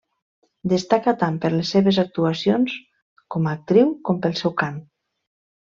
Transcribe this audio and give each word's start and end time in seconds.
Destaca 0.71 1.13
tant 1.23 1.37
per 1.43 1.51
les 1.57 1.73
seves 1.75 1.99
actuacions 2.05 2.79
com 3.37 3.47
a 3.47 3.55
actriu 3.61 3.95
com 4.09 4.23
pel 4.25 4.39
seu 4.41 4.59
cant. 4.65 4.85